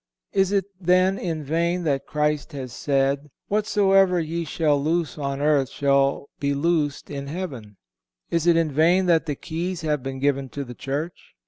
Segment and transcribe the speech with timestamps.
[0.33, 5.69] Is it, then, in vain that Christ has said: 'Whatsoever ye shall loose on earth
[5.69, 7.77] shall be loosed in heaven'?
[8.31, 11.35] Is it in vain that the keys have been given to the Church?"